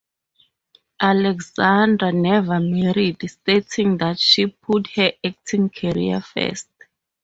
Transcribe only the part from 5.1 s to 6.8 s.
acting career first.